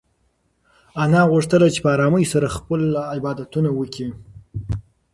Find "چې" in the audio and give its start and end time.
1.73-1.79